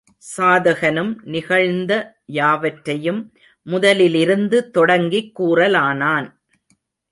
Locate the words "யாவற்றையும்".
2.25-3.21